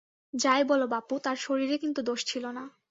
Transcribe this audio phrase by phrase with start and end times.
[0.33, 2.63] যাই বল, বাপু, তার শরীরে কিন্তু দোষ ছিল না।